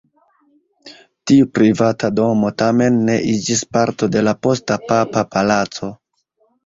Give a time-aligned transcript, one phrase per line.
[1.31, 5.93] Tiu privata domo tamen ne iĝis parto de la posta papa palaco.